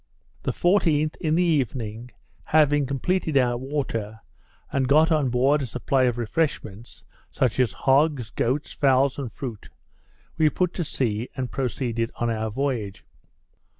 [0.41, 2.09] The 14th, in the evening,
[2.45, 4.19] having completed our water,
[4.71, 9.69] and got on board a supply of refreshments, such as hogs, goats, fowls, and fruit,
[10.39, 13.05] we put to sea, and proceeded on our voyage.